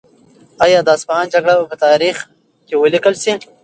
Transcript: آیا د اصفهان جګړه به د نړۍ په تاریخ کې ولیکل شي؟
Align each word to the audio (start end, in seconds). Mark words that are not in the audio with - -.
آیا 0.65 0.79
د 0.83 0.89
اصفهان 0.95 1.25
جګړه 1.33 1.53
به 1.53 1.59
د 1.59 1.61
نړۍ 1.63 1.69
په 1.71 1.75
تاریخ 1.85 2.17
کې 2.67 2.73
ولیکل 2.77 3.13
شي؟ 3.23 3.33